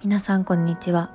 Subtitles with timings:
[0.00, 1.10] 皆さんこんにちは。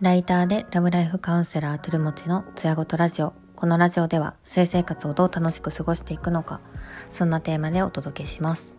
[0.00, 3.34] ライターでラブライフカウンセラートゥルモチのつやごとラジオ。
[3.56, 6.62] このラジオでは性生活をどう楽しく過ごしていくのか
[7.10, 8.78] そんなテーマでお届けします。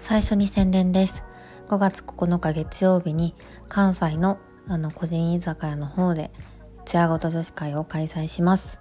[0.00, 1.22] 最初に宣伝です。
[1.68, 3.36] 5月9日月曜日に
[3.68, 6.32] 関西のあの個人居酒屋の方で
[6.84, 8.80] つやごと女子会を開催します。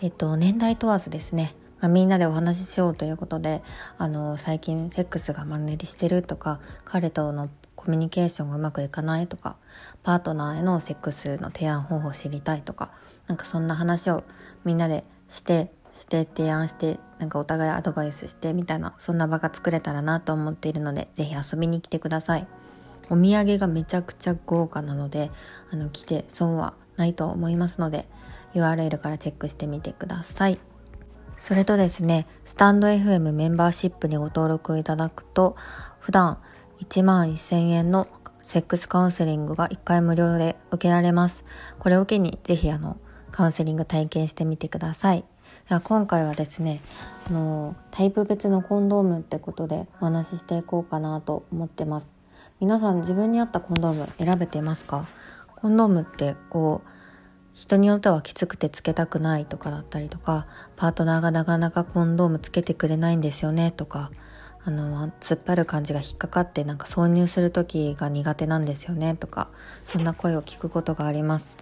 [0.00, 1.54] えっと年代問わずですね。
[1.80, 3.62] まあ、みんなでお話ししようということで
[3.98, 9.56] あの最近セックスがマンネリしてるとか彼とのコミュニケーションがうまくいかないとか
[10.02, 12.90] パートナーへのセックスの提案方法を知りたいとか
[13.28, 14.24] なんかそんな話を
[14.64, 22.46] みんなでしてして提案してなんかお互いアドバイスしてみたいなそんな場が作れたらなと思っているので是非遊びに来てください。
[23.10, 25.30] お土産がめちゃくちゃ豪華なので
[25.70, 28.06] あの来て損はないと思いますので
[28.54, 30.58] URL からチェックしてみてください。
[31.38, 35.54] それとですね、スタンド FM メンバーシップにご登録いただくと、
[36.00, 36.38] 普段
[36.80, 38.08] 1万1000円の
[38.42, 41.44] セックスカウンセリングが1回無料で受けられます。
[41.78, 42.96] これを機にぜひあの、
[43.30, 45.24] カウンセリング体験してみてください。
[45.68, 46.80] では今回はですね、
[47.28, 52.16] あの、タイプ別のコンドームってことでお話ししていこうかなと思ってます。
[52.58, 55.06] 皆さん自分に合ったコンドーム選べてますか？
[55.54, 56.97] コンドームってこう、
[57.58, 64.12] 人によってはきつくてつけたくないとかだったりとかパートナーがなかなかコンドームつけてくれないんですよねとか
[64.64, 69.48] あの突っ張る感じが引っかかってなんか挿入する時が苦手なんですよねとか
[69.82, 71.58] そんな声を聞くことがあります。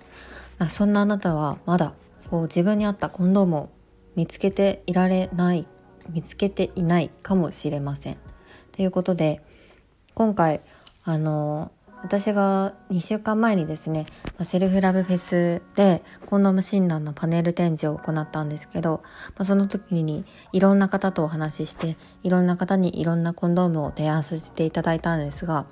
[0.68, 1.94] そんなあなたはまだ
[2.30, 3.70] こう自分に合ったコンドームを
[4.16, 5.66] 見つけていられない
[6.10, 8.18] 見つけていないかもしれません。
[8.72, 9.40] ということで
[10.14, 10.60] 今回
[11.04, 14.06] あの私が2週間前にですね
[14.42, 25.66] セルフラブフェスでコンドーム診断のパネル展示を行ったんですけど、まあ、その時にいろんな方とお話ししていろんな方にいろんなコンドームを提案させていただいたんですが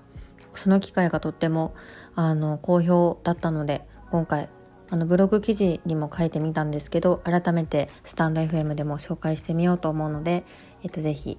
[0.54, 1.74] その機会がとっても
[2.14, 4.48] あの好評だったので今回
[4.90, 10.44] あのブログ記事にも書いてみたんですけど改めてスタンド FM でも紹介してみようと思うので、
[10.82, 11.38] えっと、ぜひ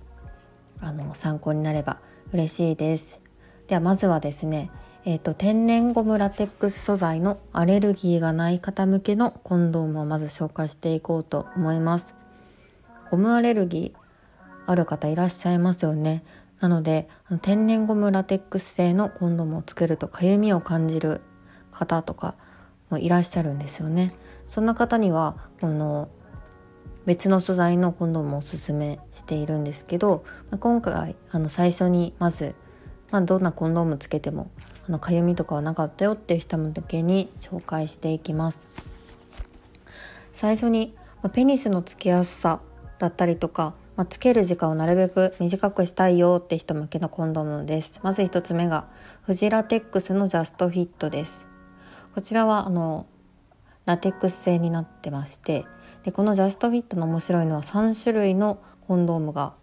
[0.82, 2.02] あの参考になれば
[2.34, 3.22] 嬉しいです。
[3.68, 4.70] ではまずはですね、
[5.08, 12.16] えーと、天然ゴムラテックス素材のアレルギーがない方向けのコンドームをまず紹介していこうと思います。
[13.12, 14.00] ゴムアレルギー
[14.66, 16.24] ある方いらっしゃいますよね。
[16.60, 17.08] なので
[17.44, 21.22] 天然ゴムラテックス製のコンドームをつけるとかゆみを感じる
[21.70, 22.34] 方とか
[22.90, 24.12] もいらっしゃるんですよね。
[24.48, 26.10] そんな方にはこの
[27.06, 30.26] 別の素材のコンドームをおすすめしているんですけど
[30.60, 32.56] 今回あの最初にまず
[33.12, 34.50] まあ、どんなコンドームつけても
[34.88, 38.70] あのかゆみとかはなかったよっていう人向けに紹介していきます。
[40.34, 42.60] 最初に、まあ、ペニスのつけやすさ
[43.00, 48.00] だったりとか、まあ、つける時間をなるべく短くしたいよって人向けのコンドームです。
[48.04, 48.88] まず1つ目が
[49.24, 51.48] フジラテックスのジャストフィットです。
[52.14, 53.08] こちらはあの
[53.86, 55.66] ラテックス製になってまして
[56.04, 59.54] でこのジャストフィットの面白いのは3種類のコンドームが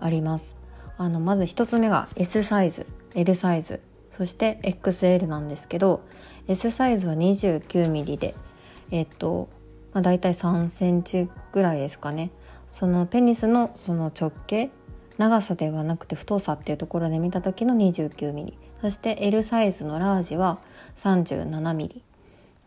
[0.00, 0.57] あります。
[0.98, 6.02] あのまず1つ目が S サイズ L サイズそして XL なんですけど
[6.48, 8.34] S サイズは 29mm で
[8.90, 9.48] えっと、
[9.92, 12.30] まあ、大体3センチぐらいですかね。
[12.66, 14.70] そのペニスのその直径
[15.16, 20.58] 長さではなくて太さっていうところで見た時の 29mm そして L サイズのラージは
[20.96, 22.02] 37mm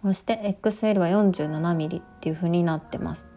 [0.03, 3.30] そして XL は 47mm っていう風になってます。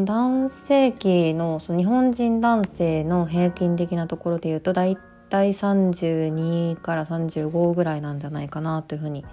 [0.00, 4.98] 男性器のその日本人男性の平均的なところで言うと大
[5.30, 9.24] 体32から35ぐらいなんじゃないかなというふうに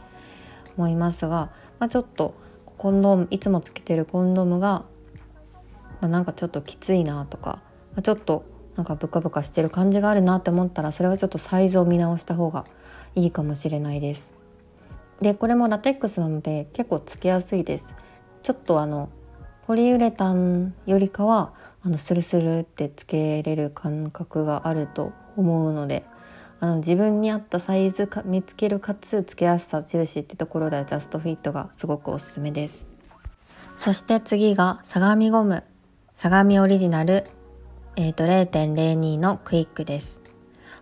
[0.77, 2.33] 思いますが、まあ、ちょっと
[2.77, 4.85] コンドームいつもつけてるコンドームが、
[6.01, 7.59] まあ、なんかちょっときついなとか、
[7.91, 12.65] まあ、ちょっとなんかブカブカしてる感じがあるなって思ったらそれはちょっとサイズを見直した方が
[13.15, 14.33] いいかもしれないです。
[15.21, 17.95] でこれもラテックスなので結構つけやすいです。
[18.41, 19.09] ちょっとあの
[19.65, 21.53] ポリウレタンよりかは
[21.83, 26.05] あのスルスルってつけれる感覚があると思うので
[26.59, 32.89] あの自分に合ったサイズか見つけるかつつけやすさ重視ってところではジャストフィットがすごくおすすめです。
[33.75, 35.63] そして次が相模ゴム。
[36.13, 37.25] 相模オリジナル、
[37.95, 40.21] えーと、0.02のクイックです。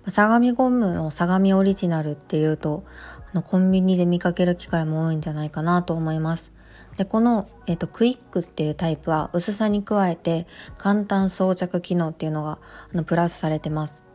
[0.07, 2.83] 相模ゴムの相模オリジナルっていうと
[3.33, 6.51] あのコンビニで見かける機会も多いんじゃないかなと思います。
[6.97, 10.45] でこの、えーと、クイックっていうタイプは薄さに加えて
[10.77, 12.59] 簡単装着機能っていうのが
[12.93, 14.05] あのプラスされてます。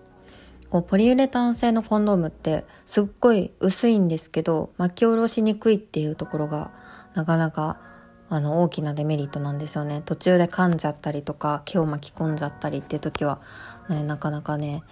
[0.70, 6.73] こうポリウレタン製のコンドームってすっごい薄いんですけど巻き下ろしにくいっていうところが
[7.14, 7.81] なかなか
[8.28, 10.02] あの大きなデメリットなんですよね。
[10.05, 13.40] 途中で噛んじゃったりとか毛を巻き込んじゃったりっていう時は、
[13.88, 14.82] ね、なかなかね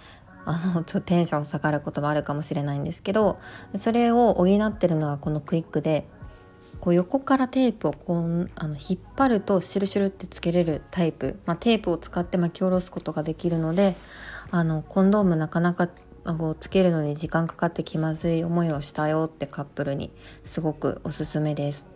[0.45, 3.39] あのちょっとテンション下がることもあるかもしれないんですけど
[3.75, 6.07] それを補ってるのがこのクイックで
[6.79, 13.95] こう横からテープをこうあの引っ張るとシュルシュルってつけれるタイプ、まあ、テープを使って巻き下ろすことができるので
[14.51, 15.89] あのコンドームなかなか
[16.25, 20.11] こうつけるのに時間かかって気まずい思いをしたよってカップルに
[20.43, 21.87] すごくおすすめです。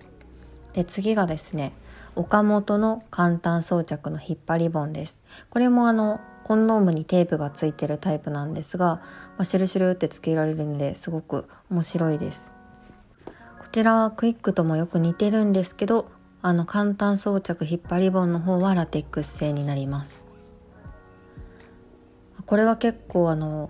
[0.73, 1.73] で次がですね
[2.15, 5.23] 岡本の簡単装着の引っ張り本です。
[5.49, 9.03] これもあのコンドームにテープがついてるタイプなんですが、ま
[9.39, 12.58] あ、シュルシュルってつけられるのですごく面白いです。
[13.69, 16.09] こちらはクイックともよく似てるんですけど
[16.41, 20.25] あの簡単装着引っ張り本の方はラテックス製になります。
[22.47, 23.69] これは結構あの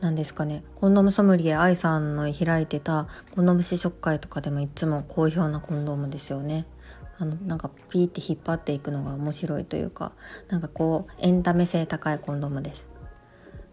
[0.00, 6.64] 何ですかねコンドームソムリエ愛さんの開いてたコンドーム試食会とかでもいつも好評なコンドームですよね。
[7.18, 10.12] あのなんかピーって引っ張っていくのが面白いというか
[10.48, 12.88] なんかこうエンタメ性高いコンドームです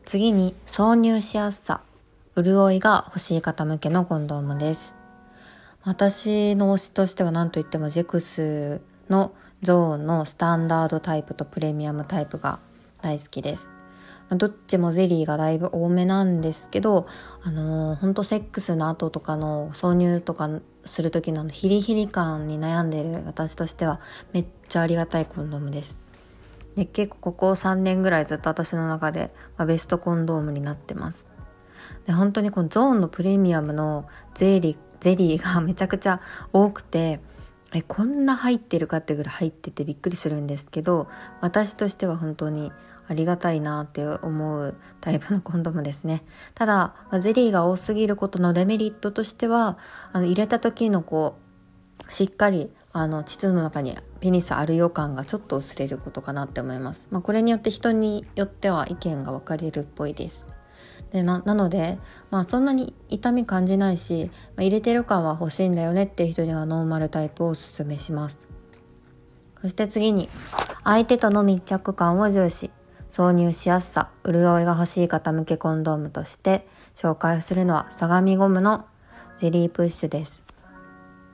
[0.04, 1.81] 次に挿入しやすさ
[2.36, 5.02] 潤いが欲しい方向けのコンドームです
[5.85, 12.59] 私の推しとしては何といってもジェクスのゾーンのスタンダードタイプとプレミアムタイプが
[13.01, 13.71] 大好きです
[14.30, 17.07] どっちもゼリーがだいぶ多めなんですけど、
[17.44, 20.50] あのー、ほんとセックスの後とかの挿入とか
[20.85, 24.00] する時のヒリヒリ感に悩んでる私としては
[24.31, 25.97] めっちゃありがたいコンドームです。
[26.75, 31.27] で結構ここ3年ぐらいずっと私の中で、まあ、ベストコンドームになってます。
[32.07, 36.21] で本当にこのゾーンのプレミアムのゼリーゼリーがめちゃくちゃ
[36.53, 37.19] 多くて
[37.73, 41.07] えこんな入ってるかってぐらい入っててびっくりするんですけど
[41.41, 42.71] 私としては本当に
[43.07, 46.23] ありがたいなって思うタイプのコンドームですね。
[46.55, 49.77] ただ、ゼリーが多すぎることのデメリットとしては、
[50.13, 51.35] あの入れた時のこ
[52.07, 57.07] う、しっかりあの膣の中にペニスある予感がちょっと薄れることかなって思います。
[57.11, 60.47] まあ、これによって人によっては意見が分かれるっぽいです。
[61.13, 62.00] でなので、
[62.31, 68.48] まあ、そんなに痛み感じないし、まあ、入れてる感は欲しいんだよねっていう人にはノーマルタイプをおすすめします。
[69.62, 70.27] そして次に、
[70.83, 72.71] 相手との密着感を重視。
[73.10, 78.86] 挿入しやすさ、潤いが欲しい方向けコンドームとして紹介するのは相模ゴムの
[79.38, 80.44] ジェリープッシュです。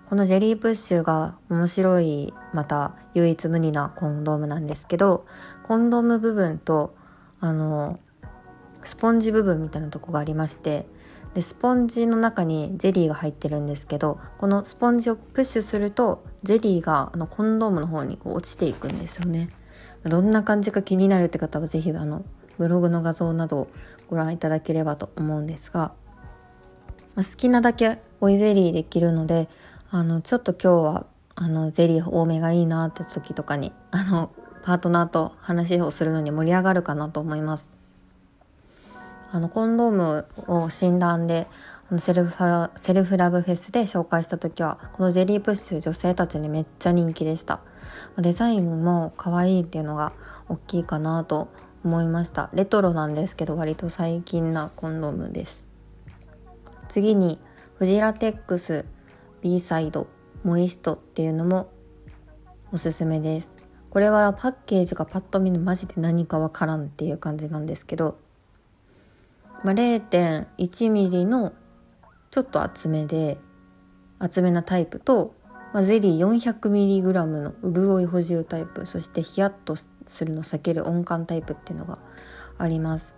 [0.10, 5.26] このジェリープッシュが面白い、また唯一無二なコンドームなんですけど、
[5.64, 6.94] コンドーム部分と、
[7.40, 7.98] あの、
[8.84, 10.86] スポンジ部分みたいなとこがありまして、
[11.34, 19.50] で、スポンジの中にゼリーが入ってるんですけど、このスポンジをプッシュすると、ゼリーがあのコンドームの方にこう落ちていくんですよね。
[20.04, 22.24] どんな感じか気になるって方は是非あの
[22.58, 23.68] ブログの画像などを
[24.10, 25.94] ご覧いただければと思うんですが、
[27.16, 29.50] まあ、好きなだけ追いゼリーできるので
[29.92, 31.06] あのちょっと今日は
[31.36, 34.32] あのゼリー多めがいいなって時とかにあの
[34.64, 37.80] パートナーと話をするのに盛り上がるかなと思います。
[39.32, 41.48] あのコンドームを診断で
[41.98, 47.62] セルフセルフラブフェスで紹介した時はこのジェリープッシュ女性たちにめっちゃ人気でした。
[48.18, 50.14] デザインも可愛いっていうのが
[50.48, 51.50] 大きいかなと
[51.84, 52.50] 思いました。
[52.54, 55.68] レトロなんですけど割と最近なコンドームです。
[56.88, 57.40] 次に
[57.78, 58.86] フジラテックス
[59.42, 60.08] B サイド
[60.44, 61.72] モイストっていうのも
[62.72, 63.58] おすすめです。
[63.90, 68.20] これはパッケージがパッと見のマジで何かわからんっていう感じなんですけど、
[69.64, 71.54] まあ、0.1ミリの
[72.32, 73.38] ちょっと厚めで
[74.20, 75.34] 厚めなタイプと
[75.74, 79.90] まあ、ゼリー 400mg の潤い補充タイプそしてヒヤッとす
[80.26, 82.00] るの避ける温感タイプっていうのが
[82.58, 83.16] あります。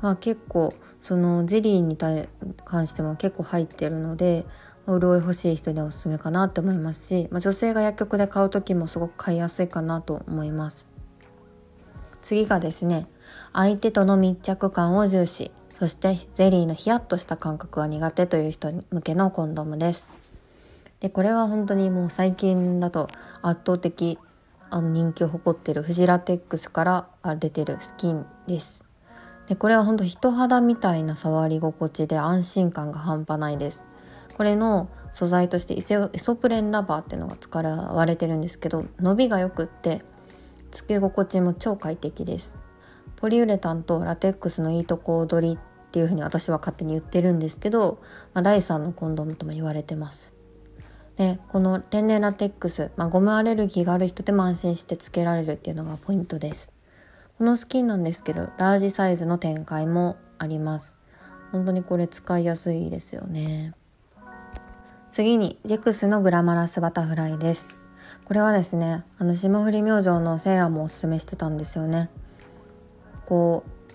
[0.00, 4.44] まあ、結構そのゼリーに関しても結構入ってるので
[4.88, 10.88] 潤い欲しい人にはおすすめかなって思いますし、まあ、女性が薬局で買う時もすごく買いやすいかなと思います
[12.22, 13.06] 次がですね
[13.52, 20.12] 相手との密着感を重視そしてゼリーのヒヤッとした感覚は苦手という人向けのコンドームです。
[21.00, 23.08] でこれは本当にもう最近だと
[23.42, 24.20] 圧倒的
[24.70, 27.08] あの人気を誇ってるフジラテックスから
[27.40, 28.84] 出てるスキンです。
[29.48, 33.84] でこれは本当人肌みたいな触り心地で安心感が半端ないです。
[34.36, 40.04] これの素材としてイソプレンラバーっていうのが使われてるんですけど伸びがよくって
[40.72, 42.56] つけ心地も超快適です。
[43.16, 45.58] ポリウレタンとラテックスのいいとこ取りっ
[45.92, 48.00] ていうふうに私は勝手に言ってるんですけど、
[48.34, 50.32] まあ、第3のコンドームとも言われてます。
[51.16, 56.72] でこの天然ラテックス、まあ、ゴムアレルギーがある人でも安心してつけられるっていうのがポイントです。
[57.38, 60.96] このスキンなんですけどラージサイズの展開もあります。
[61.52, 63.74] 本当にこれ使いやすいですよね。
[65.10, 67.81] 次に、ジェクスのグラマラスバタフライです。
[68.24, 72.08] これはですね、あの、霜降り明星のせいやもおすすめしてたんですよね。
[73.26, 73.92] こう、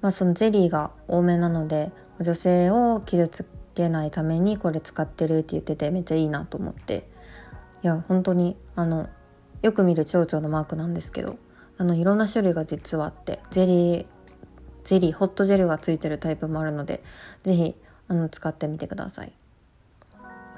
[0.00, 7.08] まあそのゼリーが多めなので、女性を傷つけないためにこれ使ってるって言っててめっちゃいいなと思って。
[7.82, 9.08] いや、本当に、あの、
[9.62, 11.38] よく見る蝶々のマークなんですけど、
[11.78, 14.06] あの、いろんな種類が実はあって、ゼリー、
[14.84, 17.02] ゼリー、ホットジェルがついてるタイプもあるので、
[17.42, 17.76] 是非、
[18.30, 19.32] 使ってみてください。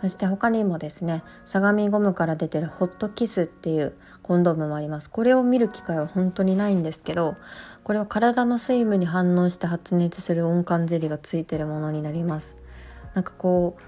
[0.02, 5.08] そして他にもですね、相模ゴムから出てるホットキスっていうコンドームもあります。
[5.08, 7.36] これを見る機会は本当にないんですけど、
[7.84, 12.56] これは体の水分に反応して発熱する温感ゼリーがついてるものになります。
[13.14, 13.82] なんかこう、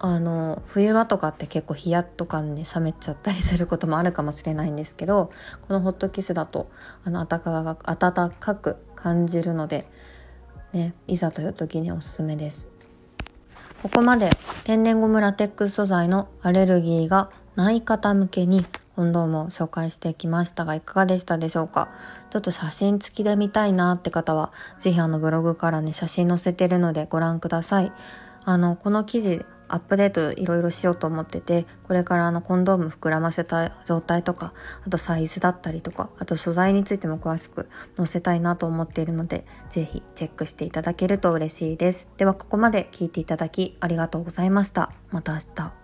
[0.00, 5.30] あの、冬場とかって結構ヒヤッと感で冷めちゃったりすることもあるかもしれないんですけど、
[5.68, 6.68] このホットキスだと、
[7.04, 9.88] あの、暖か暖かく感じるので、
[10.72, 12.73] ね、いざという時におすすめです。
[13.84, 14.30] ここまで
[14.64, 18.64] 天然ゴムラテックス素材のアレルギーがない方向けに
[18.96, 21.90] 今度も紹介してきましたがいかがでしたでしょうか？
[22.30, 27.92] ちょっと写真付きで見たいなって方はぜひあのブログからね写真載せてるのでご覧ください。
[28.46, 34.52] あの、この記事アップデートいろいろしようと思ってて、これからあのコンドーム膨らませた状態とか、
[34.86, 42.10] あとサイズだったりとか、あと素材についても詳しく載せたいなと思っているので、ぜひチェックしていただけると嬉しいです。
[42.16, 44.92] ではここまで聞いていただきありがとうございました。
[45.10, 45.83] また明日。